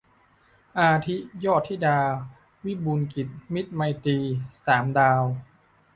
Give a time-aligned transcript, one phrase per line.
[0.79, 1.15] อาทิ
[1.45, 1.99] ยอดธิดา
[2.65, 4.17] วิบูลย์กิจ มิตรไมตรี
[4.65, 5.21] สามดาว